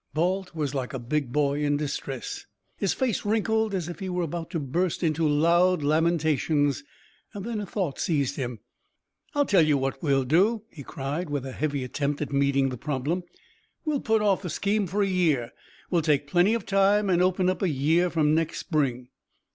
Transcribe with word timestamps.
Balt 0.15 0.55
was 0.55 0.73
like 0.73 0.93
a 0.95 0.97
big 0.99 1.31
boy 1.31 1.63
in 1.63 1.77
distress. 1.77 2.47
His 2.75 2.91
face 2.91 3.23
wrinkled 3.23 3.75
as 3.75 3.87
if 3.87 3.99
he 3.99 4.09
were 4.09 4.23
about 4.23 4.49
to 4.49 4.59
burst 4.59 5.03
into 5.03 5.27
loud 5.27 5.83
lamentations; 5.83 6.83
then 7.35 7.61
a 7.61 7.67
thought 7.67 7.99
seized 7.99 8.35
him. 8.35 8.61
"I'll 9.35 9.45
tell 9.45 9.61
you 9.61 9.77
what 9.77 10.01
we'll 10.01 10.23
do!" 10.23 10.63
he 10.71 10.81
cried, 10.81 11.29
with 11.29 11.45
a 11.45 11.51
heavy 11.51 11.83
attempt 11.83 12.19
at 12.19 12.33
meeting 12.33 12.69
the 12.69 12.77
problem. 12.77 13.21
"We'll 13.85 13.99
put 14.01 14.23
off 14.23 14.41
the 14.41 14.49
scheme 14.49 14.87
for 14.87 15.03
a 15.03 15.07
year. 15.07 15.51
We'll 15.91 16.01
take 16.01 16.25
plenty 16.25 16.55
of 16.55 16.65
time, 16.65 17.07
and 17.07 17.21
open 17.21 17.47
up 17.47 17.61
a 17.61 17.69
year 17.69 18.09
from 18.09 18.33
next 18.33 18.57
spring." 18.57 19.09